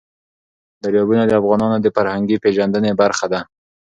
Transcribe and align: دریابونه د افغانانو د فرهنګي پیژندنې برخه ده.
دریابونه 0.83 1.23
د 1.27 1.31
افغانانو 1.41 1.77
د 1.81 1.87
فرهنګي 1.95 2.37
پیژندنې 2.43 2.91
برخه 3.01 3.25
ده. 3.33 3.39